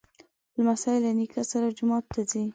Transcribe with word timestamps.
لمسی 0.57 0.95
له 1.05 1.11
نیکه 1.17 1.41
سره 1.51 1.67
جومات 1.77 2.03
ته 2.13 2.21
ځي. 2.31 2.43